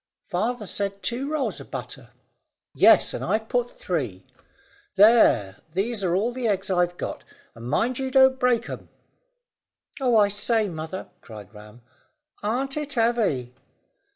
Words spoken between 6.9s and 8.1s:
got, and you mind you